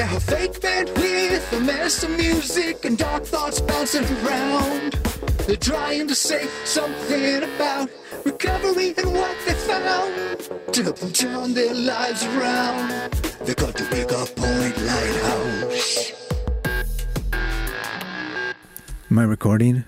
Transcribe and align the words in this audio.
They're 0.00 0.16
a 0.16 0.20
fake 0.20 0.62
band 0.62 0.88
with 0.96 1.52
a 1.52 1.60
mess 1.60 2.02
of 2.02 2.10
music 2.12 2.86
and 2.86 2.96
dark 2.96 3.22
thoughts 3.22 3.60
bouncing 3.60 4.06
around. 4.24 4.92
They're 5.46 5.56
trying 5.56 6.08
to 6.08 6.14
say 6.14 6.46
something 6.64 7.42
about 7.42 7.90
recovery 8.24 8.94
and 8.96 9.12
what 9.12 9.36
they 9.44 9.52
found 9.52 10.72
to 10.72 10.82
help 10.82 10.96
them 10.96 11.12
turn 11.12 11.52
their 11.52 11.74
lives 11.74 12.24
around. 12.24 13.12
They're 13.44 13.54
called 13.54 13.74
the 13.74 13.84
Eureka 13.94 14.24
Point 14.36 14.78
Lighthouse. 14.88 16.12
I 19.10 19.22
recording? 19.22 19.84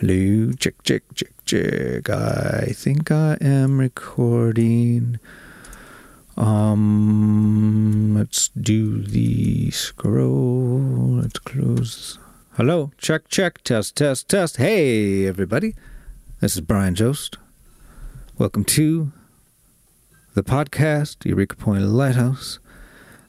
Hello, 0.00 0.50
check, 0.58 0.82
check, 0.82 1.04
check, 1.14 1.32
check. 1.44 2.10
I 2.10 2.72
think 2.74 3.12
I 3.12 3.38
am 3.40 3.78
recording. 3.78 5.20
Um, 6.36 8.14
let's 8.16 8.48
do 8.48 9.02
the 9.02 9.70
scroll. 9.70 10.78
Let's 11.20 11.38
close. 11.40 12.18
Hello, 12.56 12.92
check, 12.98 13.28
check, 13.28 13.62
test, 13.62 13.96
test, 13.96 14.28
test. 14.28 14.56
Hey, 14.56 15.26
everybody. 15.26 15.74
This 16.40 16.54
is 16.54 16.60
Brian 16.60 16.94
Jost. 16.94 17.36
Welcome 18.38 18.64
to 18.64 19.12
the 20.34 20.42
podcast, 20.42 21.24
Eureka 21.24 21.56
Point 21.56 21.84
Lighthouse. 21.84 22.58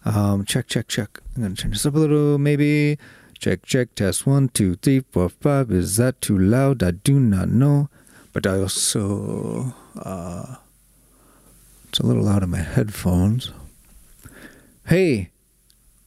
Um, 0.05 0.45
check, 0.45 0.67
check, 0.67 0.87
check. 0.87 1.19
I'm 1.35 1.41
gonna 1.43 1.55
turn 1.55 1.71
this 1.71 1.85
up 1.85 1.95
a 1.95 1.99
little, 1.99 2.37
maybe. 2.37 2.97
Check, 3.37 3.63
check, 3.63 3.95
test 3.95 4.27
one, 4.27 4.49
two, 4.49 4.75
three, 4.75 5.03
four, 5.11 5.29
five. 5.29 5.71
Is 5.71 5.97
that 5.97 6.21
too 6.21 6.37
loud? 6.37 6.83
I 6.83 6.91
do 6.91 7.19
not 7.19 7.49
know. 7.49 7.89
But 8.33 8.47
I 8.47 8.59
also, 8.59 9.73
uh, 9.97 10.55
it's 11.91 11.99
a 11.99 12.05
little 12.05 12.23
loud 12.23 12.41
in 12.41 12.49
my 12.49 12.61
headphones. 12.61 13.51
Hey, 14.87 15.31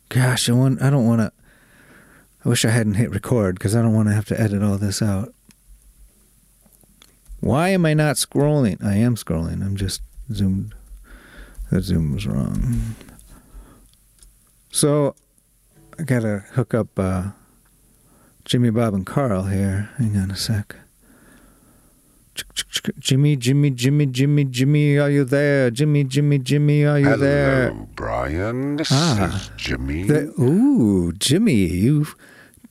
gosh, 0.08 0.48
I 0.48 0.52
want, 0.54 0.80
I 0.80 0.88
don't 0.88 1.06
want 1.06 1.20
to, 1.20 1.30
I 2.42 2.48
wish 2.48 2.64
I 2.64 2.70
hadn't 2.70 2.94
hit 2.94 3.10
record 3.10 3.56
because 3.56 3.76
I 3.76 3.82
don't 3.82 3.92
want 3.92 4.08
to 4.08 4.14
have 4.14 4.24
to 4.26 4.40
edit 4.40 4.62
all 4.62 4.78
this 4.78 5.02
out. 5.02 5.34
Why 7.40 7.68
am 7.68 7.84
I 7.84 7.92
not 7.92 8.16
scrolling? 8.16 8.82
I 8.82 8.94
am 8.94 9.14
scrolling. 9.14 9.62
I'm 9.62 9.76
just 9.76 10.00
zoomed. 10.32 10.74
The 11.70 11.82
zoom 11.82 12.14
was 12.14 12.26
wrong. 12.26 12.94
So, 14.72 15.14
I 15.98 16.04
gotta 16.04 16.44
hook 16.52 16.72
up 16.72 16.98
uh, 16.98 17.24
Jimmy, 18.46 18.70
Bob, 18.70 18.94
and 18.94 19.04
Carl 19.04 19.42
here. 19.42 19.90
Hang 19.98 20.16
on 20.16 20.30
a 20.30 20.36
sec. 20.36 20.76
Jimmy, 22.98 23.36
Jimmy, 23.36 23.70
Jimmy, 23.70 24.06
Jimmy, 24.06 24.44
Jimmy, 24.44 24.98
are 24.98 25.10
you 25.10 25.24
there? 25.24 25.70
Jimmy, 25.70 26.04
Jimmy, 26.04 26.38
Jimmy, 26.38 26.84
are 26.84 26.98
you 26.98 27.04
Hello, 27.06 27.16
there? 27.18 27.70
Brian. 27.94 28.76
This 28.76 28.88
Ah, 28.92 29.36
is 29.36 29.50
Jimmy. 29.56 30.04
The, 30.04 30.32
ooh, 30.40 31.12
Jimmy, 31.12 31.54
you 31.54 32.06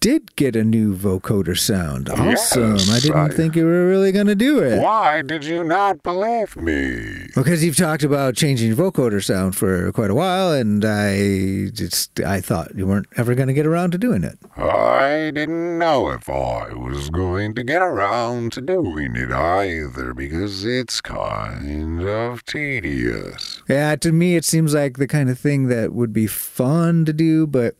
did 0.04 0.36
get 0.36 0.54
a 0.54 0.66
new 0.66 0.94
vocoder 0.94 1.58
sound. 1.58 2.10
Awesome. 2.10 2.74
I 2.92 3.00
didn't 3.00 3.16
I- 3.16 3.30
think 3.30 3.56
you 3.56 3.64
were 3.66 3.88
really 3.88 4.12
going 4.12 4.28
to 4.28 4.36
do 4.36 4.60
it. 4.60 4.82
Why 4.82 5.22
did 5.22 5.46
you 5.46 5.64
not 5.64 6.04
believe 6.04 6.58
me? 6.58 7.30
Because 7.34 7.64
you've 7.64 7.78
talked 7.78 8.04
about 8.04 8.36
changing 8.36 8.76
vocoder 8.76 9.24
sound 9.24 9.56
for 9.56 9.90
quite 9.94 10.10
a 10.10 10.14
while, 10.14 10.52
and 10.52 10.84
I 10.84 11.70
just 11.74 12.20
I 12.20 12.42
thought 12.42 12.76
you 12.76 12.86
weren't 12.86 13.08
ever 13.16 13.34
going 13.34 13.48
to 13.48 13.54
get 13.54 13.66
around 13.66 13.92
to 13.92 13.98
doing 13.98 14.26
it. 14.26 14.38
I 14.58 15.32
didn't 15.34 15.80
know 15.80 16.10
if 16.10 16.28
I 16.30 16.74
was 16.74 17.10
going 17.10 17.56
to 17.56 17.64
get 17.64 17.82
around 17.82 18.52
to 18.54 18.62
doing 18.62 19.16
it 19.16 19.32
either 19.32 20.14
because 20.14 20.66
it's 20.66 21.00
kind 21.00 22.02
of 22.06 22.44
tedious. 22.44 23.62
Yeah, 23.70 23.96
to 23.96 24.12
me, 24.12 24.36
it 24.36 24.44
seems 24.44 24.74
like 24.74 24.98
the 24.98 25.08
kind 25.08 25.30
of 25.30 25.40
thing 25.40 25.70
that 25.70 25.94
would 25.94 26.12
be 26.12 26.28
fun 26.28 27.06
to 27.06 27.14
do, 27.14 27.48
but 27.48 27.76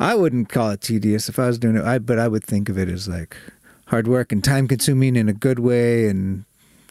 I 0.00 0.14
wouldn't 0.14 0.48
call 0.48 0.70
it 0.70 0.80
tedious 0.80 1.28
if 1.28 1.38
I 1.38 1.46
was 1.48 1.58
doing 1.58 1.76
it. 1.76 1.84
I, 1.84 1.98
but 1.98 2.18
I 2.18 2.28
would 2.28 2.44
think 2.44 2.68
of 2.68 2.78
it 2.78 2.88
as 2.88 3.08
like 3.08 3.36
hard 3.86 4.06
work 4.06 4.32
and 4.32 4.42
time 4.44 4.68
consuming 4.68 5.16
in 5.16 5.28
a 5.28 5.32
good 5.32 5.58
way, 5.58 6.06
and 6.08 6.44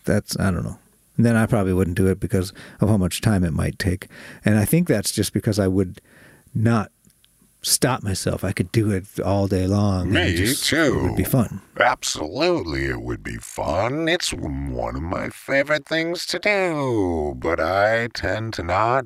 that's 0.04 0.38
I 0.40 0.52
don't 0.52 0.64
know. 0.64 0.80
And 1.16 1.26
then 1.26 1.36
I 1.36 1.46
probably 1.46 1.74
wouldn't 1.74 1.98
do 1.98 2.08
it 2.08 2.20
because 2.20 2.54
of 2.80 2.90
how 2.90 2.98
much 2.98 3.22
time 3.22 3.44
it 3.44 3.54
might 3.54 3.80
take. 3.80 4.08
And 4.46 4.58
I 4.60 4.66
think 4.66 4.88
that's 4.88 5.12
just 5.12 5.34
because 5.34 5.58
I 5.58 5.68
would 5.68 6.00
not 6.54 6.92
stop 7.64 8.04
myself. 8.04 8.44
I 8.44 8.52
could 8.52 8.72
do 8.72 8.92
it 8.92 9.20
all 9.20 9.48
day 9.48 9.66
long. 9.66 10.12
Me 10.12 10.36
just- 10.36 10.66
too. 10.66 11.00
It 11.00 11.04
would 11.04 11.16
be 11.18 11.24
fun. 11.24 11.62
Absolutely, 11.80 12.86
it 12.86 13.02
would 13.02 13.24
be 13.24 13.38
fun. 13.38 14.08
It's 14.08 14.32
one 14.32 14.96
of 14.96 15.02
my 15.02 15.30
favorite 15.30 15.88
things 15.88 16.26
to 16.28 16.40
do, 16.40 17.34
but 17.38 17.60
I 17.60 18.08
tend 18.14 18.54
to 18.56 18.64
not 18.64 19.06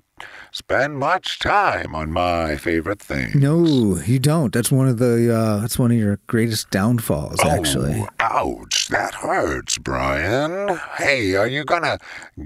spend 0.51 0.97
much 0.97 1.39
time 1.39 1.95
on 1.95 2.11
my 2.11 2.55
favorite 2.55 2.99
things. 3.01 3.35
No, 3.35 3.97
you 4.05 4.19
don't. 4.19 4.53
That's 4.53 4.71
one 4.71 4.87
of 4.87 4.97
the. 4.97 5.33
Uh, 5.33 5.57
that's 5.59 5.79
one 5.79 5.91
of 5.91 5.97
your 5.97 6.19
greatest 6.27 6.69
downfalls, 6.69 7.43
actually. 7.43 8.05
Oh, 8.19 8.59
ouch, 8.61 8.87
that 8.89 9.15
hurts, 9.15 9.77
Brian. 9.77 10.77
Hey, 10.97 11.35
are 11.35 11.47
you 11.47 11.63
gonna 11.63 11.97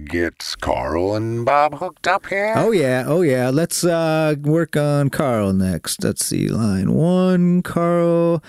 get 0.06 0.56
Carl 0.62 1.16
and 1.16 1.46
Bob 1.46 1.76
hooked 1.76 2.08
up 2.08 2.28
here? 2.28 2.54
Oh 2.56 2.72
yeah, 2.72 3.04
oh 3.08 3.22
yeah. 3.22 3.50
Let's 3.50 3.84
uh 3.84 4.36
work 4.42 4.78
on 4.78 5.10
Carl 5.10 5.54
next. 5.54 6.04
Let's 6.04 6.26
see, 6.26 6.48
line 6.48 6.94
one, 6.94 7.62
Carl. 7.64 8.44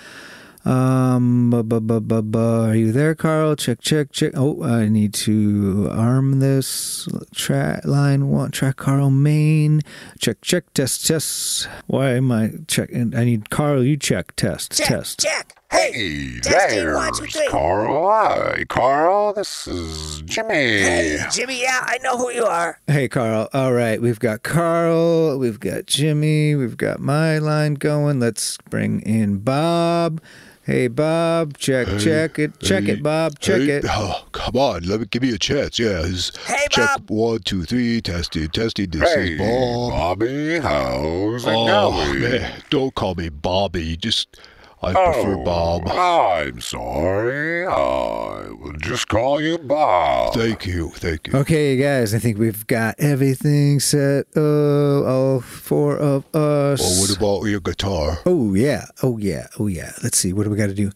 Um, 0.67 1.49
bu- 1.49 1.63
bu- 1.63 1.79
bu- 1.79 2.01
bu- 2.01 2.21
bu- 2.21 2.37
are 2.67 2.75
you 2.75 2.91
there, 2.91 3.15
Carl? 3.15 3.55
Check, 3.55 3.79
check, 3.79 4.11
check. 4.11 4.33
Oh, 4.35 4.61
I 4.63 4.89
need 4.89 5.13
to 5.25 5.87
arm 5.91 6.39
this 6.39 7.07
track. 7.33 7.85
Line 7.85 8.27
one, 8.27 8.51
track 8.51 8.75
Carl 8.75 9.09
main. 9.09 9.81
Check, 10.19 10.41
check, 10.41 10.65
test, 10.73 11.07
test. 11.07 11.69
Why 11.85 12.15
am 12.15 12.33
I 12.33 12.51
checking? 12.67 13.15
I 13.15 13.23
need 13.23 13.49
Carl. 13.49 13.81
You 13.81 13.95
check, 13.95 14.35
test, 14.35 14.73
Check, 14.77 14.87
test. 14.87 15.19
check. 15.21 15.53
Hey, 15.71 15.91
Hey, 15.93 16.39
testing, 16.41 16.85
there's 16.85 17.19
three. 17.33 17.47
Carl. 17.47 18.09
Hi, 18.11 18.65
Carl. 18.67 19.33
This 19.33 19.67
is 19.67 20.21
Jimmy. 20.25 20.53
hey, 20.53 21.19
Jimmy, 21.31 21.61
yeah, 21.61 21.79
I 21.81 21.97
know 22.03 22.17
who 22.17 22.29
you 22.31 22.43
are. 22.45 22.79
Hey, 22.87 23.07
Carl. 23.07 23.47
All 23.53 23.71
right, 23.73 24.01
we've 24.01 24.19
got 24.19 24.43
Carl, 24.43 25.37
we've 25.39 25.59
got 25.61 25.85
Jimmy, 25.85 26.55
we've 26.55 26.77
got 26.77 26.99
my 26.99 27.37
line 27.37 27.75
going. 27.75 28.19
Let's 28.19 28.57
bring 28.69 28.99
in 29.01 29.37
Bob. 29.39 30.21
Hey, 30.67 30.89
Bob, 30.89 31.57
check, 31.57 31.87
check 31.97 32.37
it, 32.39 32.59
check 32.59 32.83
hey, 32.83 32.91
it, 32.91 33.01
Bob, 33.01 33.39
check 33.39 33.61
hey, 33.61 33.69
it. 33.77 33.85
Oh, 33.87 34.25
come 34.33 34.57
on, 34.57 34.83
let 34.83 34.99
me 34.99 35.05
give 35.05 35.21
me 35.21 35.33
a 35.33 35.37
chance. 35.37 35.79
Yeah, 35.79 36.05
Hey, 36.05 36.65
check 36.69 36.89
Bob. 36.97 37.09
one, 37.09 37.39
two, 37.39 37.63
three, 37.63 38.01
testing, 38.01 38.49
testing. 38.49 38.89
This 38.89 39.13
Hey, 39.13 39.35
is 39.35 39.39
Bob. 39.39 39.91
Bobby. 39.91 40.59
How's 40.59 41.45
it 41.45 41.53
oh 41.55 41.91
going? 42.05 42.19
man, 42.19 42.61
don't 42.69 42.93
call 42.93 43.15
me 43.15 43.29
Bobby. 43.29 43.95
Just 43.95 44.41
I 44.81 44.93
prefer 44.93 45.33
Oh, 45.33 45.43
Bob. 45.43 45.87
I'm 45.89 46.61
sorry. 46.61 47.65
I 47.65 48.49
will 48.51 48.73
just 48.77 49.07
call 49.07 49.41
you 49.41 49.57
Bob. 49.57 50.35
Thank 50.35 50.67
you, 50.67 50.89
thank 50.91 51.27
you. 51.27 51.33
Okay, 51.35 51.75
guys, 51.77 52.13
I 52.13 52.19
think 52.19 52.37
we've 52.37 52.65
got 52.67 52.93
everything 52.99 53.79
set. 53.79 54.27
Uh, 54.35 55.03
all 55.03 55.41
four 55.41 55.97
of 55.97 56.23
us. 56.35 56.79
Well, 56.79 57.01
what 57.01 57.17
about 57.17 57.43
your 57.49 57.59
guitar? 57.59 58.19
Oh 58.25 58.53
yeah, 58.53 58.85
oh 59.01 59.17
yeah, 59.17 59.47
oh 59.59 59.65
yeah. 59.67 59.93
Let's 60.03 60.17
see, 60.19 60.31
what 60.31 60.43
do 60.43 60.51
we 60.51 60.57
got 60.57 60.67
to 60.67 60.75
do? 60.75 60.91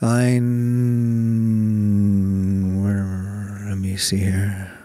Line. 0.00 0.44
Where? 2.84 3.66
Let 3.68 3.78
me 3.78 3.96
see 3.96 4.18
here. 4.18 4.75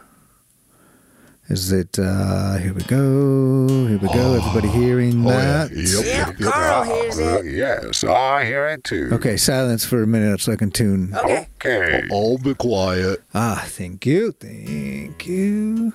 Is 1.51 1.71
it? 1.73 1.99
uh 1.99 2.55
Here 2.63 2.73
we 2.73 2.81
go. 2.83 3.67
Here 3.89 3.97
we 3.97 4.07
go. 4.07 4.35
Everybody 4.39 4.69
hearing 4.69 5.25
Oh, 5.27 5.29
yeah. 5.31 5.67
that? 5.67 5.71
Yep, 5.75 6.05
Yeah, 6.05 6.27
yep, 6.29 6.39
yep. 6.39 6.53
Carl 6.53 6.83
hears 6.85 7.19
Uh, 7.19 7.41
it. 7.43 7.45
yes, 7.53 8.03
I 8.05 8.45
hear 8.45 8.67
it 8.69 8.83
too. 8.85 9.09
Okay, 9.11 9.35
silence 9.35 9.83
for 9.83 10.01
a 10.01 10.07
minute 10.07 10.39
so 10.39 10.53
I 10.53 10.55
can 10.55 10.71
tune. 10.71 11.13
Okay. 11.13 11.47
Okay. 11.59 12.07
I'll 12.11 12.37
be 12.37 12.53
quiet. 12.55 13.21
Ah, 13.35 13.63
thank 13.67 14.05
you, 14.05 14.31
thank 14.31 15.27
you. 15.27 15.91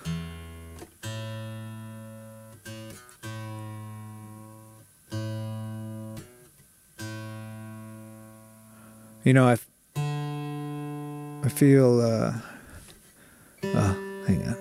You 9.25 9.33
know, 9.33 9.49
I, 9.49 9.53
f- 9.53 9.69
I 9.97 11.49
feel, 11.49 12.01
uh, 12.01 12.33
oh, 13.65 14.23
hang 14.27 14.43
on. 14.47 14.57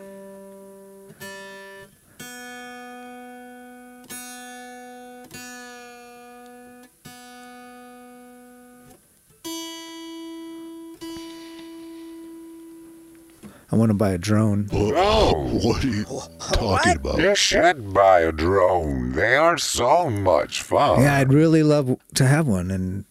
I 13.75 13.77
want 13.77 13.89
to 13.89 13.93
buy 13.93 14.11
a 14.11 14.17
drone. 14.17 14.69
Oh. 14.97 15.33
What 15.63 15.83
are 15.83 15.87
you 15.87 16.05
talking 16.05 16.95
about? 16.95 17.19
You 17.19 17.35
should 17.35 17.93
buy 17.93 18.21
a 18.21 18.31
drone. 18.31 19.11
They 19.11 19.35
are 19.35 19.57
so 19.57 20.09
much 20.09 20.61
fun. 20.61 21.01
Yeah, 21.01 21.17
I'd 21.17 21.33
really 21.33 21.61
love 21.63 21.97
to 22.13 22.25
have 22.25 22.47
one 22.47 22.71
and 22.71 23.03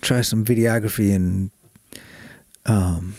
try 0.00 0.22
some 0.22 0.42
videography 0.44 1.14
and 1.14 1.50
um, 2.64 3.14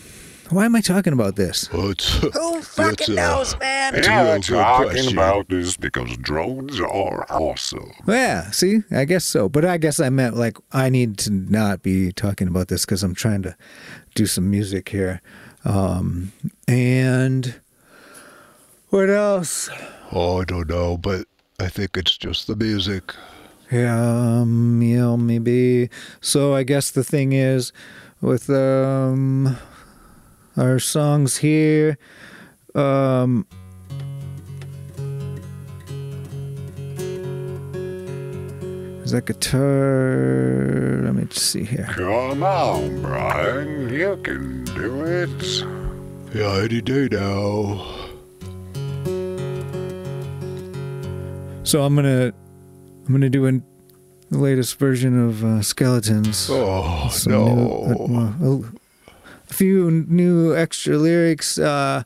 Why 0.50 0.66
am 0.66 0.76
I 0.76 0.82
talking 0.82 1.14
about 1.14 1.36
this? 1.36 1.72
Well, 1.72 1.92
it's, 1.92 2.10
Who 2.34 2.62
fucking 2.64 3.18
uh, 3.18 3.22
knows, 3.22 3.60
man? 3.60 3.94
It's 3.96 4.08
a 4.08 4.12
Yeah, 4.12 4.24
real 4.24 4.34
good 4.36 4.44
talking 4.44 4.90
question. 4.92 5.14
about 5.14 5.50
this 5.50 5.78
because 5.78 6.18
drones 6.18 6.80
are 6.82 7.26
awesome. 7.30 7.92
Yeah, 8.08 8.50
see, 8.52 8.80
I 8.92 9.06
guess 9.06 9.26
so. 9.26 9.48
But 9.50 9.66
I 9.66 9.78
guess 9.78 10.00
I 10.00 10.10
meant 10.10 10.36
like 10.36 10.58
I 10.72 10.90
need 10.90 11.20
to 11.20 11.32
not 11.32 11.84
be 11.84 12.12
talking 12.12 12.48
about 12.48 12.68
this 12.70 12.86
because 12.86 13.04
I'm 13.04 13.16
trying 13.16 13.44
to 13.44 13.56
do 14.16 14.26
some 14.26 14.50
music 14.50 14.90
here. 14.90 15.22
Um, 15.66 16.32
and 16.68 17.60
what 18.90 19.10
else? 19.10 19.70
Oh, 20.12 20.42
I 20.42 20.46
don't 20.46 20.70
know, 20.70 20.98
but 20.98 21.26
I 21.60 21.68
think 21.68 21.98
it's 21.98 22.18
just 22.18 22.48
the 22.48 22.56
music. 22.56 23.14
Yeah, 23.72 24.40
um, 24.42 24.82
yeah, 24.82 25.16
maybe. 25.18 25.90
So 26.22 26.56
I 26.56 26.64
guess 26.64 26.92
the 26.92 27.04
thing 27.04 27.34
is, 27.34 27.74
with 28.22 28.50
um, 28.50 29.58
our 30.56 30.80
songs 30.80 31.38
here, 31.38 31.98
um, 32.76 33.46
is 39.08 39.12
that 39.14 39.24
guitar? 39.26 41.00
Let 41.06 41.16
me 41.16 41.26
see 41.32 41.64
here. 41.64 41.88
Come 41.92 42.44
on, 42.44 43.02
Brian. 43.02 43.88
You 43.88 44.18
can 44.22 44.66
do 44.66 45.06
it. 45.06 45.64
Yeah, 46.36 46.62
any 46.66 46.82
day 46.82 47.08
now. 47.10 47.86
So 51.64 51.84
I'm 51.84 51.96
gonna, 51.96 52.34
I'm 53.06 53.12
gonna 53.14 53.30
do 53.30 53.46
an, 53.46 53.64
the 54.30 54.40
latest 54.40 54.78
version 54.78 55.26
of 55.26 55.42
uh, 55.42 55.62
Skeletons. 55.62 56.50
Oh, 56.52 57.08
Some 57.10 57.32
no. 57.32 57.96
new- 58.36 58.66
uh, 58.66 58.68
a 59.50 59.54
few 59.54 59.90
new 59.90 60.54
extra 60.54 60.98
lyrics. 60.98 61.58
Uh, 61.58 62.04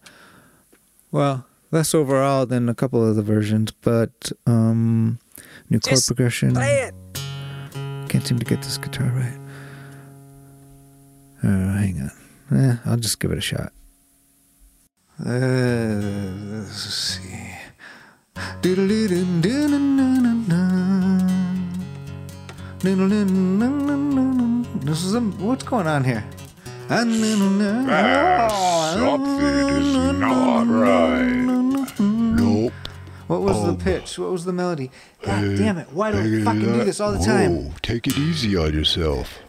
well, 1.12 1.48
less 1.72 1.96
overall 1.96 2.46
than 2.46 2.70
a 2.70 2.76
couple 2.76 3.04
of 3.04 3.16
the 3.16 3.24
versions, 3.24 3.72
but 3.72 4.32
um, 4.46 5.18
new 5.72 5.80
chord 5.80 5.96
Just 5.96 6.08
progression. 6.08 6.54
Play 6.54 6.90
it. 6.90 6.94
Can't 8.10 8.28
seem 8.28 8.38
to 8.40 8.46
get 8.46 8.62
this 8.62 8.78
guitar 8.78 9.08
right. 9.08 9.40
Uh, 11.44 11.78
hang 11.80 12.02
on. 12.02 12.12
Eh, 12.60 12.76
I'll 12.86 12.98
just 12.98 13.20
give 13.20 13.32
it 13.32 13.38
a 13.38 13.42
shot. 13.42 13.72
Uh, 15.26 15.98
let's 16.52 16.84
see. 16.84 17.56
This 24.84 25.04
is 25.04 25.14
a, 25.14 25.22
what's 25.22 25.64
going 25.64 25.88
on 25.88 26.04
here? 26.04 26.24
Ah, 26.90 28.50
something 28.94 29.70
is 29.70 30.20
not 30.20 30.68
right. 30.68 31.61
Nope. 33.32 33.40
What 33.44 33.54
was 33.54 33.64
the 33.64 33.72
Oh. 33.72 33.76
pitch? 33.76 34.20
What 34.20 34.30
was 34.32 34.44
the 34.46 34.52
melody? 34.54 34.92
Uh, 35.24 35.28
God 35.28 35.44
Hey, 35.44 35.56
damn 35.56 35.78
it! 35.78 35.88
Why 35.94 36.12
do 36.12 36.18
I 36.18 36.22
hey, 36.24 36.44
fucking 36.44 36.62
do 36.74 36.84
this 36.84 37.00
all 37.00 37.14
the 37.14 37.20
time? 37.24 37.66
Whoa, 37.68 37.74
take 37.82 38.06
it 38.08 38.18
easy 38.18 38.58
on 38.58 38.74
yourself. 38.74 39.40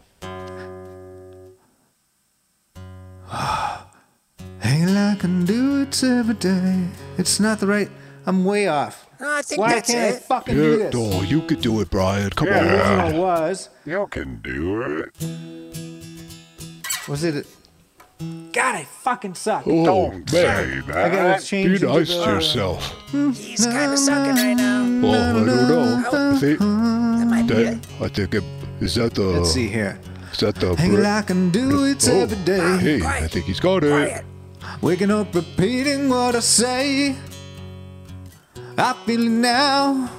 Hey, 4.60 4.84
I 4.84 5.16
can 5.18 5.44
do 5.44 5.82
it 5.82 6.02
every 6.04 6.34
day. 6.34 6.86
It's 7.18 7.40
not 7.40 7.58
the 7.58 7.66
right. 7.66 7.90
I'm 8.26 8.44
way 8.44 8.68
off. 8.68 9.08
No, 9.20 9.28
I 9.34 9.42
think 9.42 9.60
Why 9.60 9.74
that's 9.74 9.90
can't 9.90 10.14
I 10.14 10.16
it. 10.16 10.22
fucking 10.22 10.54
do 10.54 10.70
Yeah, 10.70 10.76
this? 10.90 10.94
no, 10.94 11.22
you 11.22 11.42
could 11.42 11.60
do 11.60 11.80
it, 11.80 11.90
Brian. 11.90 12.30
Come 12.30 12.46
Yeah. 12.46 12.62
The 12.62 12.84
on. 12.84 13.00
original 13.00 13.22
was 13.22 13.68
You 13.84 14.06
can 14.10 14.40
do 14.42 14.82
it. 14.82 15.10
was 17.08 17.24
it? 17.24 17.44
God, 18.52 18.74
I 18.74 18.84
fucking 18.84 19.34
suck. 19.34 19.64
Oh, 19.66 19.84
Don't 19.84 20.28
say 20.28 20.82
man. 20.86 20.90
I 20.90 21.08
gotta 21.08 21.42
change 21.44 21.68
Be 21.68 21.74
into 21.74 21.86
nice 21.86 22.08
to 22.08 22.14
yourself. 22.14 22.94
He's 23.10 23.64
kind 23.66 23.92
of 23.92 23.98
sucking 23.98 24.34
right 24.34 24.54
now. 24.54 24.82
Oh, 24.82 25.10
I 25.10 25.32
don't 25.32 25.46
know. 25.46 26.04
Oh. 26.12 26.34
I 26.34 26.38
think, 26.38 26.58
That 26.58 27.26
might 27.28 27.46
be 27.46 27.54
that, 27.54 27.72
it. 27.74 27.86
I 28.00 28.08
think 28.08 28.34
it, 28.34 28.44
is 28.80 28.94
that 28.96 29.14
the, 29.14 29.22
Let's 29.22 29.52
see 29.52 29.68
here. 29.68 29.98
is 30.32 30.38
that 30.40 30.56
the, 30.56 30.74
Hey, 30.76 30.90
Brit- 30.90 31.06
I 31.06 31.22
can 31.22 31.50
do 31.50 31.80
oh, 31.80 31.84
it 31.84 32.06
oh, 32.08 32.20
every 32.20 32.36
day. 32.44 32.60
Ah, 32.60 32.78
hey, 32.78 33.02
I 33.02 33.26
think 33.28 33.46
he's 33.46 33.60
got 33.60 33.84
it. 33.84 33.90
Quiet. 33.90 34.24
Waking 34.82 35.10
up, 35.10 35.34
repeating 35.34 36.08
what 36.08 36.36
I 36.36 36.40
say. 36.40 37.16
I 38.76 38.92
feel 39.06 39.26
it 39.26 39.30
now. 39.30 40.10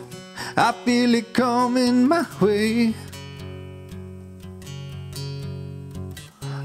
I 0.58 0.72
feel 0.86 1.14
it 1.16 1.34
coming 1.34 2.08
my 2.08 2.26
way. 2.42 2.94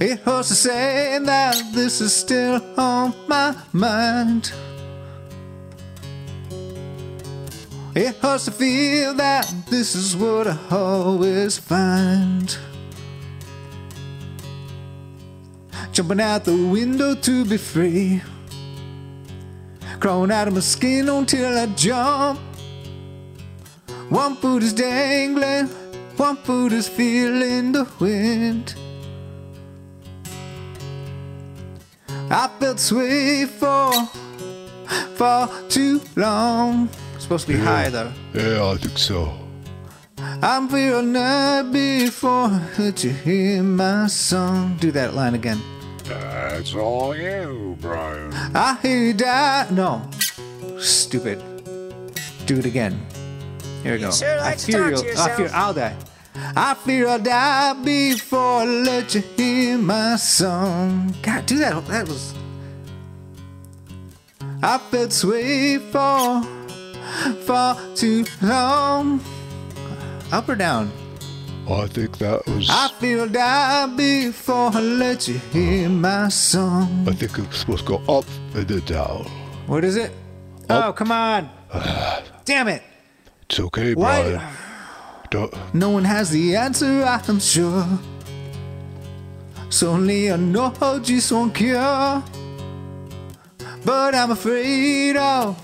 It 0.00 0.20
hurts 0.20 0.48
to 0.48 0.54
say 0.54 1.18
that 1.24 1.60
this 1.72 2.00
is 2.00 2.14
still 2.14 2.62
on 2.78 3.12
my 3.26 3.56
mind. 3.72 4.52
It 7.96 8.14
hurts 8.18 8.44
to 8.44 8.52
feel 8.52 9.14
that 9.14 9.52
this 9.68 9.96
is 9.96 10.16
what 10.16 10.46
I 10.46 10.56
always 10.70 11.58
find. 11.58 12.56
Jumping 15.90 16.20
out 16.20 16.44
the 16.44 16.54
window 16.54 17.16
to 17.16 17.44
be 17.44 17.56
free. 17.56 18.22
Crawling 19.98 20.30
out 20.30 20.46
of 20.46 20.54
my 20.54 20.60
skin 20.60 21.08
until 21.08 21.58
I 21.58 21.66
jump. 21.74 22.38
One 24.10 24.36
foot 24.36 24.62
is 24.62 24.72
dangling, 24.72 25.66
one 26.16 26.36
foot 26.36 26.72
is 26.72 26.88
feeling 26.88 27.72
the 27.72 27.88
wind. 27.98 28.76
I 32.30 32.48
felt 32.60 32.78
sway 32.78 33.46
for 33.46 33.92
far 35.16 35.48
too 35.68 36.00
long. 36.16 36.88
Supposed 37.18 37.46
to 37.46 37.52
be 37.54 37.58
high 37.58 37.88
though. 37.90 38.12
Yeah, 38.34 38.64
I 38.64 38.76
think 38.76 38.98
so. 38.98 39.32
I'm 40.42 40.68
feeling 40.68 41.12
night 41.12 41.70
before 41.72 42.48
that 42.76 43.02
you 43.04 43.10
hear 43.10 43.62
my 43.62 44.06
song. 44.08 44.76
Do 44.80 44.90
that 44.92 45.14
line 45.14 45.34
again. 45.34 45.60
That's 46.04 46.74
all 46.74 47.14
you, 47.16 47.76
Brian. 47.80 48.32
I 48.54 48.78
hear 48.82 48.98
you 48.98 49.14
die. 49.14 49.66
No. 49.70 50.02
Stupid. 50.78 51.38
Do 52.46 52.58
it 52.58 52.64
again. 52.66 52.98
Here 53.82 53.94
we 53.94 54.00
go. 54.00 54.10
sure 54.10 54.36
like 54.38 54.54
I 54.54 54.56
to 54.56 54.66
fear 54.66 54.78
talk 54.78 54.90
you'll- 54.90 55.00
I 55.20 55.26
fear 55.36 55.44
yourself. 55.46 55.54
I'll 55.54 55.74
die. 55.74 55.94
I 56.56 56.74
fear 56.74 57.08
I'll 57.08 57.18
die 57.18 57.72
before 57.82 58.60
I 58.60 58.64
let 58.64 59.14
you 59.14 59.22
hear 59.36 59.78
my 59.78 60.16
song. 60.16 61.14
God, 61.22 61.46
do 61.46 61.58
that. 61.58 61.86
That 61.86 62.08
was. 62.08 62.34
I 64.62 64.78
felt 64.78 65.12
sway 65.12 65.78
for 65.78 66.42
far 67.44 67.76
too 67.94 68.24
long. 68.42 69.20
Up 70.32 70.48
or 70.48 70.56
down? 70.56 70.92
Oh, 71.66 71.82
I 71.82 71.86
think 71.86 72.18
that 72.18 72.46
was. 72.46 72.68
I 72.70 72.88
feel 72.98 73.22
I'll 73.22 73.28
die 73.28 73.86
before 73.96 74.70
I 74.72 74.80
let 74.80 75.28
you 75.28 75.38
hear 75.52 75.88
my 75.88 76.28
song. 76.28 77.06
I 77.08 77.12
think 77.12 77.38
it's 77.38 77.58
supposed 77.58 77.86
to 77.86 77.98
go 77.98 78.18
up 78.18 78.24
and 78.54 78.66
then 78.66 78.80
down. 78.80 79.24
What 79.66 79.84
is 79.84 79.96
it? 79.96 80.12
Oh, 80.70 80.92
come 80.92 81.12
on. 81.12 81.50
Damn 82.44 82.68
it. 82.68 82.82
It's 83.42 83.58
okay, 83.60 83.94
Why- 83.94 84.40
Brian. 85.30 85.50
Don't, 85.50 85.74
No 85.74 85.90
one 85.90 86.04
has 86.04 86.30
the 86.30 86.56
answer, 86.56 87.04
I'm 87.04 87.40
sure. 87.40 87.86
So 89.70 89.90
only 89.90 90.30
I 90.32 90.36
know 90.36 90.72
just 91.02 91.30
one 91.32 91.52
cure. 91.52 92.22
But 93.84 94.14
I'm 94.14 94.30
afraid 94.30 95.16
of. 95.16 95.60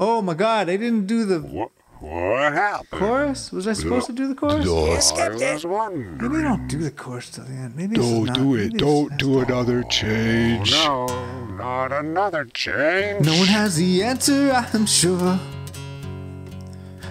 Oh 0.00 0.22
my 0.22 0.34
god, 0.34 0.70
I 0.70 0.76
didn't 0.76 1.06
do 1.06 1.24
the 1.24 1.40
What, 1.40 1.70
what 2.00 2.52
happened? 2.52 2.88
chorus? 2.90 3.50
Was 3.52 3.66
I 3.66 3.72
supposed 3.72 4.06
to 4.06 4.12
do 4.12 4.28
the 4.28 4.34
chorus? 4.34 4.64
no, 4.64 4.86
You 4.86 4.92
I 4.92 4.98
skipped 5.00 5.34
was 5.34 5.64
it. 5.64 5.68
wondering. 5.68 6.18
Maybe 6.18 6.36
I 6.44 6.48
don't 6.48 6.68
do 6.68 6.78
the 6.78 6.90
chorus 6.90 7.30
till 7.30 7.44
the 7.44 7.52
end. 7.52 7.76
Maybe 7.76 7.96
it's 7.96 8.04
don't 8.08 8.24
not. 8.26 8.34
do 8.36 8.44
maybe 8.52 8.62
it. 8.66 8.74
it's 8.74 8.82
Don't 8.82 9.16
do 9.18 9.40
up. 9.40 9.48
another 9.48 9.82
change. 9.84 10.72
Oh, 10.74 11.06
no, 11.48 11.54
not 11.56 11.92
another 11.92 12.44
change. 12.46 13.24
No 13.26 13.36
one 13.36 13.48
has 13.48 13.76
the 13.76 14.02
answer, 14.04 14.52
I'm 14.72 14.86
sure. 14.86 15.38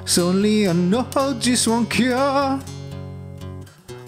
So 0.08 0.30
only 0.30 0.70
I 0.70 0.72
know 0.72 1.06
just 1.38 1.68
one 1.68 1.86
cure. 1.86 2.60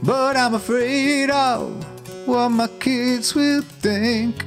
But 0.01 0.37
I'm 0.37 0.53
afraid 0.53 1.29
of 1.29 1.85
what 2.25 2.49
my 2.49 2.67
kids 2.79 3.35
will 3.35 3.61
think. 3.61 4.45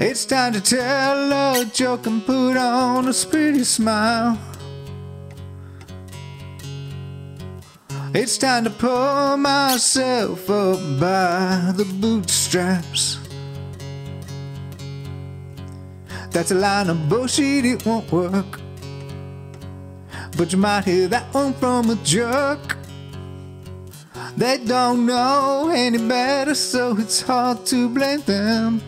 It's 0.00 0.26
time 0.26 0.52
to 0.54 0.60
tell 0.60 1.32
a 1.32 1.64
joke 1.64 2.08
and 2.08 2.26
put 2.26 2.56
on 2.56 3.08
a 3.08 3.14
pretty 3.30 3.62
smile. 3.62 4.36
It's 8.12 8.36
time 8.36 8.64
to 8.64 8.70
pull 8.70 9.36
myself 9.36 10.50
up 10.50 10.80
by 10.98 11.72
the 11.76 11.84
bootstraps. 12.00 13.25
That's 16.36 16.50
a 16.50 16.54
line 16.54 16.90
of 16.90 17.08
bullshit, 17.08 17.64
it 17.64 17.86
won't 17.86 18.12
work. 18.12 18.60
But 20.36 20.52
you 20.52 20.58
might 20.58 20.84
hear 20.84 21.08
that 21.08 21.32
one 21.32 21.54
from 21.54 21.88
a 21.88 21.94
jerk. 22.04 22.76
They 24.36 24.58
don't 24.58 25.06
know 25.06 25.72
any 25.74 25.96
better, 25.96 26.54
so 26.54 26.94
it's 26.98 27.22
hard 27.22 27.64
to 27.68 27.88
blame 27.88 28.20
them. 28.20 28.82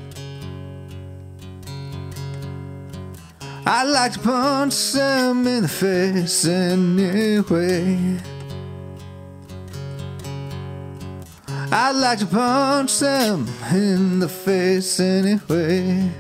I 3.65 3.83
like 3.83 4.13
to 4.13 4.19
punch 4.19 4.93
them 4.93 5.47
in 5.47 5.63
the 5.63 5.69
face 5.69 6.45
anyway. 6.45 8.21
I 11.73 11.93
like 11.93 12.19
to 12.19 12.27
punch 12.27 12.99
them 12.99 13.49
in 13.73 14.19
the 14.19 14.29
face 14.29 15.01
anyway. 15.01 16.13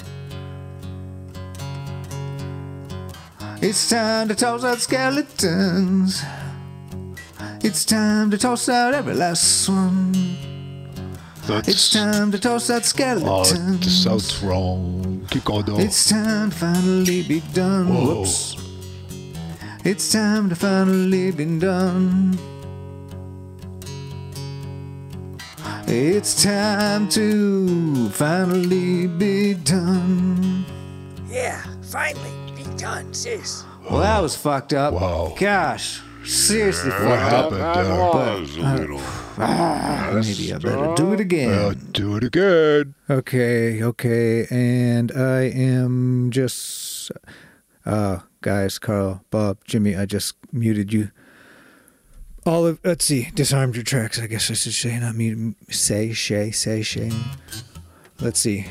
It's 3.61 3.89
time 3.91 4.29
to 4.29 4.37
toss 4.37 4.63
out 4.63 4.79
skeletons. 4.79 6.23
It's 7.61 7.85
time 7.85 8.31
to 8.31 8.39
toss 8.39 8.69
out 8.69 8.95
every 8.95 9.15
last 9.15 9.69
one. 9.69 10.15
It's 11.67 11.93
time 11.93 12.31
to 12.31 12.39
toss 12.39 12.71
out 12.71 12.83
oh, 12.83 12.85
skeletons. 12.85 13.81
this 13.81 14.05
sounds 14.05 14.43
wrong. 14.45 15.27
Keep 15.31 15.45
going 15.45 15.65
though. 15.65 15.81
It's 15.81 16.09
time 16.09 16.51
to 16.51 16.57
finally 16.57 17.23
be 17.25 17.41
done. 17.53 17.89
Whoa. 17.89 18.21
Whoops. 18.21 18.57
It's 19.85 20.13
time 20.13 20.49
to 20.51 20.55
finally 20.55 21.33
be 21.33 21.59
done. 21.59 22.39
It's 25.89 26.45
time 26.45 27.09
to 27.09 28.09
finally 28.11 29.09
be 29.09 29.55
done. 29.55 30.65
Yeah, 31.29 31.65
finally, 31.83 32.31
be 32.47 32.48
done, 32.79 33.13
sis. 33.13 33.65
Well, 33.91 34.01
that 34.01 34.21
was 34.21 34.37
fucked 34.37 34.73
up. 34.73 34.95
Wow. 34.95 35.35
Gosh, 35.39 36.01
seriously 36.25 36.91
What 36.91 37.01
fucked 37.01 37.33
up. 37.33 37.53
happened 37.53 37.61
That 37.61 37.85
there? 37.85 38.41
was 38.41 38.57
a 38.57 38.61
little. 38.61 39.01
Ah, 39.41 40.11
maybe 40.15 40.53
I 40.53 40.59
better 40.59 40.95
do 40.97 41.13
it 41.13 41.21
again. 41.21 41.51
Uh, 41.51 41.75
do 41.93 42.17
it 42.17 42.25
again. 42.25 42.95
Okay, 43.09 43.83
okay, 43.83 44.47
and 44.51 45.13
I 45.13 45.43
am 45.43 46.31
just, 46.31 47.11
uh, 47.87 48.19
guys, 48.41 48.79
Carl, 48.79 49.23
Bob, 49.31 49.59
Jimmy, 49.65 49.95
I 49.97 50.07
just 50.07 50.35
muted 50.53 50.93
you. 50.93 51.11
All 52.45 52.67
of, 52.67 52.81
let's 52.85 53.05
see, 53.05 53.31
disarmed 53.35 53.77
your 53.77 53.85
tracks, 53.85 54.19
I 54.21 54.27
guess 54.27 54.51
I 54.51 54.55
should 54.55 54.73
say, 54.73 54.99
not 54.99 55.15
mute, 55.15 55.55
say, 55.71 56.13
shay, 56.13 56.51
say, 56.51 56.83
shay. 56.83 57.13
Let's 58.21 58.41
see. 58.41 58.67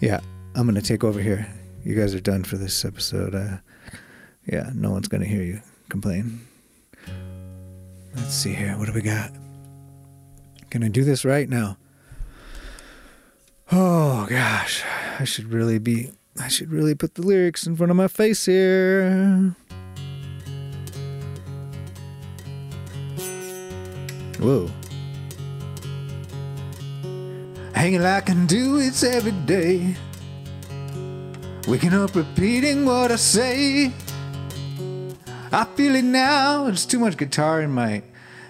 Yeah, 0.00 0.20
I'm 0.54 0.66
gonna 0.66 0.82
take 0.82 1.02
over 1.02 1.20
here. 1.20 1.46
You 1.84 1.94
guys 1.94 2.14
are 2.14 2.20
done 2.20 2.44
for 2.44 2.56
this 2.56 2.84
episode. 2.84 3.34
Uh, 3.34 3.58
yeah, 4.46 4.70
no 4.74 4.90
one's 4.90 5.08
gonna 5.08 5.24
hear 5.24 5.42
you 5.42 5.60
complain. 5.88 6.46
Let's 8.14 8.34
see 8.34 8.52
here, 8.52 8.76
what 8.76 8.86
do 8.86 8.92
we 8.92 9.02
got? 9.02 9.30
Gonna 10.70 10.88
do 10.88 11.04
this 11.04 11.24
right 11.24 11.48
now. 11.48 11.78
Oh 13.70 14.26
gosh, 14.28 14.82
I 15.18 15.24
should 15.24 15.52
really 15.52 15.78
be. 15.78 16.10
I 16.40 16.48
should 16.48 16.70
really 16.70 16.94
put 16.94 17.14
the 17.14 17.22
lyrics 17.22 17.66
in 17.66 17.76
front 17.76 17.90
of 17.90 17.96
my 17.96 18.08
face 18.08 18.46
here. 18.46 19.54
Whoa. 24.38 24.70
Hanging 27.74 28.02
like 28.02 28.30
I 28.30 28.34
do 28.46 28.78
it's 28.78 29.02
every 29.02 29.32
day. 29.32 29.96
Waking 31.68 31.92
up 31.92 32.14
repeating 32.14 32.86
what 32.86 33.12
I 33.12 33.16
say. 33.16 33.92
I 35.52 35.64
feel 35.76 35.96
it 35.96 36.04
now. 36.04 36.64
There's 36.64 36.86
too 36.86 36.98
much 36.98 37.18
guitar 37.18 37.60
in 37.60 37.72
my 37.72 38.04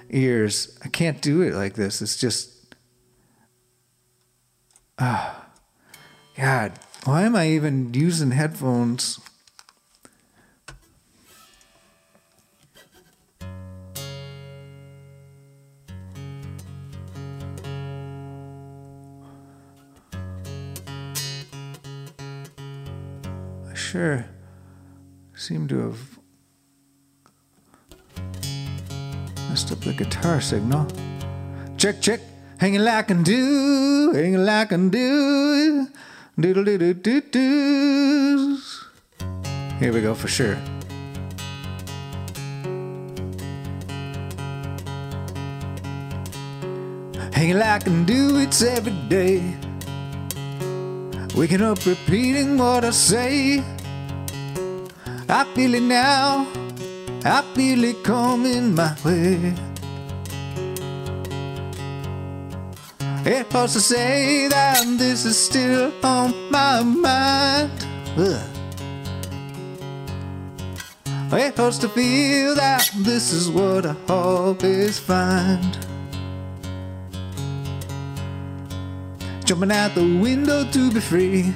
ears. 0.08 0.78
I 0.84 0.88
can't 0.88 1.20
do 1.20 1.42
it 1.42 1.52
like 1.54 1.74
this. 1.74 2.00
It's 2.00 2.16
just. 2.16 2.76
Ah. 5.00 5.48
God, 6.36 6.78
why 7.06 7.22
am 7.22 7.34
I 7.34 7.48
even 7.48 7.92
using 7.92 8.30
headphones? 8.30 9.18
Sure 23.78 24.26
seem 25.34 25.68
to 25.68 25.78
have 25.78 26.18
messed 29.48 29.70
up 29.70 29.80
the 29.80 29.92
guitar 29.92 30.40
signal. 30.40 30.86
Check, 31.76 32.00
check. 32.00 32.20
Hanging 32.58 32.80
like 32.80 33.08
I 33.12 33.14
do, 33.14 34.10
hanging 34.12 34.44
like 34.44 34.72
I 34.72 34.76
do. 34.76 35.86
Doodle 36.40 36.64
doo 36.64 36.92
doo 36.92 37.20
doo. 37.20 38.58
Here 39.78 39.92
we 39.92 40.02
go 40.02 40.14
for 40.14 40.26
sure. 40.26 40.56
Hanging 47.32 47.58
like 47.58 47.86
I 47.86 48.04
do 48.04 48.38
it 48.38 48.60
every 48.60 48.92
day. 49.08 49.67
Waking 51.38 51.62
up 51.62 51.86
repeating 51.86 52.58
what 52.58 52.84
I 52.84 52.90
say. 52.90 53.62
I 55.28 55.44
feel 55.54 55.74
it 55.74 55.84
now. 55.84 56.48
I 57.24 57.44
feel 57.54 57.84
it 57.84 58.02
coming 58.02 58.74
my 58.74 58.96
way. 59.04 59.54
It 63.24 63.52
hurts 63.52 63.74
to 63.74 63.80
say 63.80 64.48
that 64.48 64.82
this 64.98 65.24
is 65.24 65.38
still 65.38 65.92
on 66.02 66.34
my 66.50 66.82
mind. 66.82 67.70
Ugh. 68.16 68.42
It 71.34 71.56
hurts 71.56 71.78
to 71.78 71.88
feel 71.88 72.56
that 72.56 72.90
this 72.96 73.32
is 73.32 73.48
what 73.48 73.86
I 73.86 73.94
always 74.08 74.98
find. 74.98 75.87
Jumping 79.48 79.72
out 79.72 79.94
the 79.94 80.02
window 80.02 80.62
to 80.72 80.92
be 80.92 81.00
free. 81.00 81.54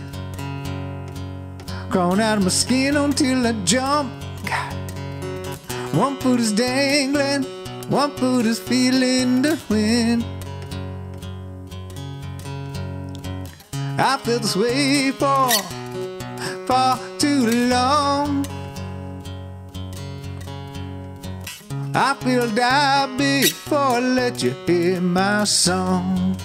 Crawling 1.91 2.23
out 2.23 2.39
of 2.39 2.45
my 2.45 2.49
skin 2.49 2.97
until 2.97 3.47
I 3.47 3.53
jump. 3.67 4.11
God. 4.47 4.73
One 5.93 6.17
foot 6.17 6.41
is 6.41 6.53
dangling, 6.53 7.43
one 7.91 8.13
foot 8.17 8.47
is 8.47 8.59
feeling 8.59 9.43
the 9.43 9.61
wind. 9.69 10.25
I 13.99 14.17
feel 14.25 14.39
this 14.39 14.57
way 14.57 15.11
for 15.11 15.51
far 16.67 16.99
too 17.19 17.69
long. 17.69 18.47
I 21.95 22.17
feel 22.25 22.49
die 22.55 23.17
before 23.19 23.79
I 23.79 24.01
let 24.01 24.43
you 24.43 24.53
hear 24.67 24.99
my 24.99 25.45
song. 25.45 26.39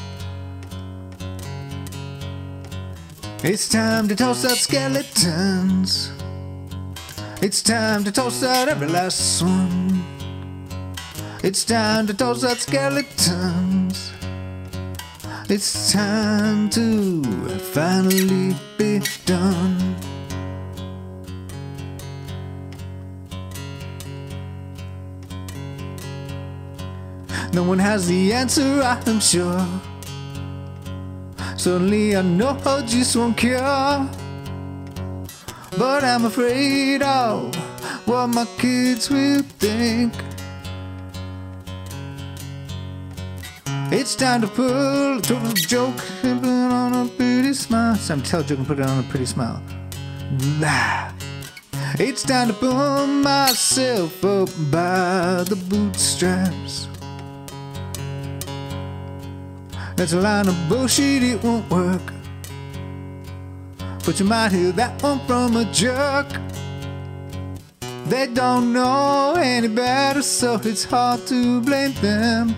It's 3.44 3.70
time 3.70 4.08
to 4.08 4.16
toss 4.16 4.44
out 4.46 4.58
skeletons. 4.58 6.12
It's 7.40 7.62
time 7.62 8.04
to 8.04 8.12
toss 8.12 8.42
out 8.42 8.68
every 8.68 8.88
last 8.88 9.44
one. 9.44 10.04
It's 11.44 11.64
time 11.64 12.08
to 12.08 12.16
toss 12.16 12.44
out 12.44 12.58
skeletons. 12.58 14.12
It's 15.50 15.94
time 15.94 16.68
to 16.72 17.24
finally 17.74 18.56
be 18.80 19.02
done. 19.26 19.96
No 27.54 27.62
one 27.62 27.78
has 27.78 28.08
the 28.08 28.34
answer, 28.34 28.82
I'm 28.82 29.20
sure. 29.20 29.64
Suddenly 31.68 32.16
I 32.16 32.22
know 32.22 32.58
I 32.66 32.82
just 32.84 33.14
won't 33.18 33.36
cure. 33.36 33.60
But 35.78 36.02
I'm 36.02 36.24
afraid 36.24 37.02
of 37.02 37.54
what 38.06 38.28
my 38.28 38.46
kids 38.58 39.10
will 39.10 39.42
think. 39.60 40.14
It's 43.92 44.16
time 44.16 44.40
to 44.44 44.48
pull 44.48 45.18
a 45.18 45.22
total 45.22 45.52
joke 45.52 46.02
and 46.24 46.42
put 46.42 46.50
on 46.50 47.06
a 47.06 47.10
pretty 47.10 47.52
smile. 47.52 47.98
Time 47.98 48.22
to 48.22 48.30
tell 48.30 48.40
a 48.40 48.44
joke 48.46 48.60
and 48.60 48.68
put 48.68 48.80
it 48.80 48.86
on 48.86 49.00
a 49.04 49.08
pretty 49.10 49.26
smile. 49.26 49.62
Blah. 50.60 51.12
It's 52.00 52.24
time 52.24 52.48
to 52.48 52.54
pull 52.54 53.08
myself 53.08 54.24
up 54.24 54.48
by 54.72 55.44
the 55.44 55.58
bootstraps. 55.68 56.88
That's 59.98 60.14
a 60.14 60.22
line 60.22 60.48
of 60.48 60.56
bullshit, 60.70 61.24
it 61.24 61.44
won't 61.44 61.68
work. 61.72 62.14
But 64.06 64.20
you 64.20 64.26
might 64.26 64.52
hear 64.52 64.72
that 64.74 65.02
one 65.02 65.20
from 65.26 65.58
a 65.58 65.66
jerk. 65.74 66.28
They 68.06 68.28
don't 68.28 68.74
know 68.74 69.34
any 69.36 69.68
better, 69.68 70.22
so 70.22 70.62
it's 70.64 70.84
hard 70.84 71.26
to 71.28 71.62
blame 71.62 71.94
them. 71.96 72.56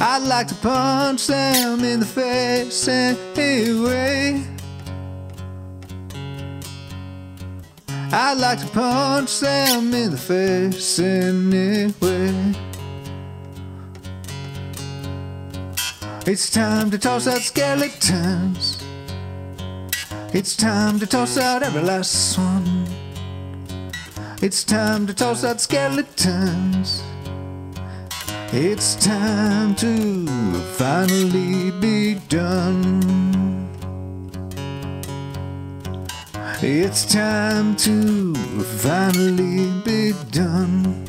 I'd 0.00 0.24
like 0.26 0.48
to 0.48 0.56
punch 0.56 1.28
them 1.28 1.84
in 1.84 2.00
the 2.00 2.06
face 2.06 2.88
anyway. 2.88 4.42
I'd 8.12 8.36
like 8.36 8.58
to 8.58 8.66
punch 8.66 9.38
them 9.38 9.94
in 9.94 10.10
the 10.10 10.18
face 10.18 10.98
anyway. 10.98 12.69
It's 16.32 16.48
time 16.48 16.92
to 16.92 16.96
toss 16.96 17.26
out 17.26 17.40
skeletons. 17.40 18.80
It's 20.32 20.54
time 20.54 21.00
to 21.00 21.06
toss 21.06 21.36
out 21.36 21.64
every 21.64 21.82
last 21.82 22.38
one. 22.38 22.86
It's 24.40 24.62
time 24.62 25.08
to 25.08 25.12
toss 25.12 25.42
out 25.42 25.60
skeletons. 25.60 27.02
It's 28.52 28.94
time 29.04 29.74
to 29.74 30.24
finally 30.78 31.72
be 31.80 32.20
done. 32.28 33.68
It's 36.62 37.12
time 37.12 37.74
to 37.74 38.36
finally 38.78 39.82
be 39.82 40.12
done. 40.30 41.08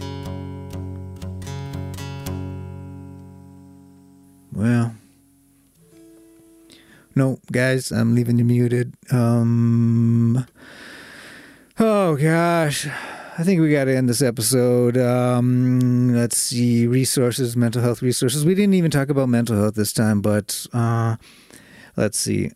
Well, 4.51 4.90
no, 7.21 7.37
guys, 7.51 7.91
I'm 7.91 8.15
leaving 8.15 8.39
you 8.39 8.45
muted. 8.45 8.95
Um, 9.11 10.47
oh 11.79 12.15
gosh, 12.15 12.87
I 12.87 13.43
think 13.43 13.61
we 13.61 13.71
got 13.71 13.83
to 13.83 13.95
end 13.95 14.09
this 14.09 14.23
episode. 14.23 14.97
Um, 14.97 16.15
let's 16.15 16.39
see, 16.39 16.87
resources, 16.87 17.55
mental 17.55 17.83
health 17.83 18.01
resources. 18.01 18.43
We 18.43 18.55
didn't 18.55 18.73
even 18.73 18.89
talk 18.89 19.09
about 19.09 19.29
mental 19.29 19.55
health 19.55 19.75
this 19.75 19.93
time, 19.93 20.21
but 20.21 20.65
uh, 20.73 21.17
let's 21.95 22.17
see. 22.17 22.49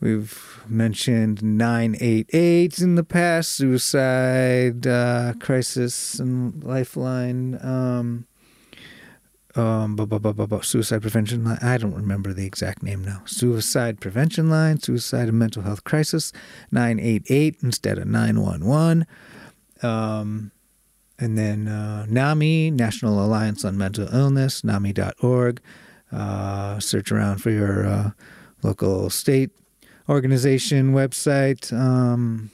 We've 0.00 0.60
mentioned 0.66 1.40
988 1.40 2.80
in 2.80 2.96
the 2.96 3.04
past, 3.04 3.52
suicide 3.52 4.88
uh, 4.88 5.34
crisis 5.38 6.18
and 6.18 6.64
lifeline. 6.64 7.64
Um, 7.64 8.26
um, 9.56 9.96
bu- 9.96 10.06
bu- 10.06 10.18
bu- 10.18 10.62
suicide 10.62 11.02
prevention 11.02 11.44
line. 11.44 11.58
I 11.62 11.76
don't 11.78 11.94
remember 11.94 12.32
the 12.32 12.46
exact 12.46 12.82
name 12.82 13.04
now. 13.04 13.22
Suicide 13.24 14.00
prevention 14.00 14.48
line, 14.50 14.80
suicide 14.80 15.28
and 15.28 15.38
mental 15.38 15.62
health 15.62 15.84
crisis, 15.84 16.32
988 16.70 17.56
instead 17.62 17.98
of 17.98 18.06
911. 18.06 19.06
Um, 19.82 20.52
and 21.18 21.36
then 21.36 21.68
uh, 21.68 22.06
NAMI, 22.08 22.70
National 22.70 23.24
Alliance 23.24 23.64
on 23.64 23.76
Mental 23.76 24.08
Illness, 24.14 24.62
NAMI.org. 24.62 25.60
Uh, 26.10 26.80
search 26.80 27.12
around 27.12 27.38
for 27.38 27.50
your 27.50 27.86
uh, 27.86 28.10
local 28.62 29.10
state 29.10 29.50
organization 30.08 30.92
website. 30.92 31.72
Um, 31.72 32.50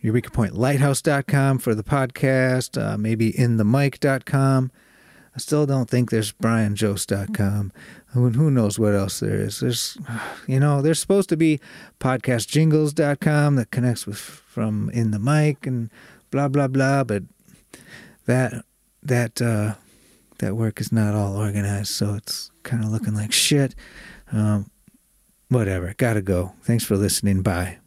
Eureka 0.00 0.30
Point 0.30 0.54
Lighthouse.com 0.54 1.58
for 1.58 1.74
the 1.74 1.84
podcast, 1.84 2.80
uh, 2.80 2.96
maybe 2.98 3.32
inthemic.com. 3.32 4.70
I 5.34 5.38
still 5.38 5.64
don't 5.64 5.88
think 5.88 6.10
there's 6.10 6.32
brianjost.com. 6.32 7.72
Who, 8.08 8.28
who 8.30 8.50
knows 8.50 8.78
what 8.78 8.94
else 8.94 9.20
there 9.20 9.40
is? 9.40 9.60
There's, 9.60 9.96
you 10.46 10.60
know, 10.60 10.82
there's 10.82 11.00
supposed 11.00 11.30
to 11.30 11.36
be 11.36 11.58
podcastjingles.com 12.00 13.56
that 13.56 13.70
connects 13.70 14.06
with 14.06 14.18
from 14.18 14.90
in 14.90 15.10
the 15.10 15.18
mic 15.18 15.66
and 15.66 15.90
blah 16.30 16.48
blah 16.48 16.68
blah, 16.68 17.04
but 17.04 17.22
that 18.26 18.64
that 19.02 19.40
uh, 19.40 19.74
that 20.38 20.56
work 20.56 20.80
is 20.80 20.92
not 20.92 21.14
all 21.14 21.36
organized, 21.36 21.92
so 21.92 22.14
it's 22.14 22.50
kind 22.62 22.84
of 22.84 22.90
looking 22.90 23.14
like 23.14 23.32
shit. 23.32 23.74
Um, 24.30 24.70
whatever, 25.48 25.94
gotta 25.96 26.22
go. 26.22 26.52
Thanks 26.62 26.84
for 26.84 26.96
listening. 26.96 27.42
Bye. 27.42 27.81